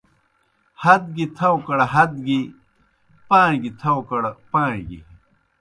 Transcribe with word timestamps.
ہت 0.83 1.03
گیْ 1.15 1.25
تھاؤکڑ 1.37 1.77
ہت 1.93 2.11
گیْ، 2.25 2.41
پاں 3.29 3.49
گیْ 3.61 3.71
تھاؤکڑ 3.79 4.23
پاں 4.51 4.71
گیْ 4.87 4.99